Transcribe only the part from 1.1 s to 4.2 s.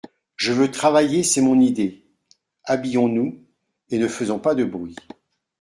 c'est mon idée… Habillons-nous et ne